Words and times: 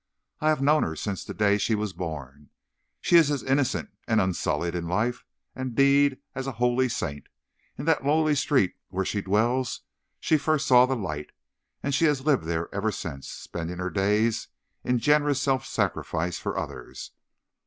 I 0.39 0.49
have 0.49 0.63
known 0.63 0.81
her 0.81 0.95
since 0.95 1.23
the 1.23 1.31
day 1.35 1.59
she 1.59 1.75
was 1.75 1.93
born; 1.93 2.49
she 3.01 3.17
is 3.17 3.29
as 3.29 3.43
innocent 3.43 3.91
and 4.07 4.19
unsullied 4.19 4.73
in 4.73 4.87
life 4.87 5.23
and 5.55 5.75
deed 5.75 6.17
as 6.33 6.47
a 6.47 6.53
holy 6.53 6.89
saint. 6.89 7.27
In 7.77 7.85
that 7.85 8.03
lowly 8.03 8.33
street 8.33 8.73
where 8.89 9.05
she 9.05 9.21
dwells 9.21 9.81
she 10.19 10.37
first 10.39 10.65
saw 10.65 10.87
the 10.87 10.95
light, 10.95 11.29
and 11.83 11.93
she 11.93 12.05
has 12.05 12.25
lived 12.25 12.45
there 12.45 12.67
ever 12.73 12.91
since, 12.91 13.27
spending 13.27 13.77
her 13.77 13.91
days 13.91 14.47
in 14.83 14.97
generous 14.97 15.39
self 15.39 15.67
sacrifice 15.67 16.39
for 16.39 16.57
others. 16.57 17.11